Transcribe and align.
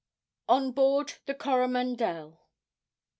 ON 0.49 0.71
BOARD 0.71 1.13
THE 1.27 1.35
'COROMANDEL.' 1.35 2.39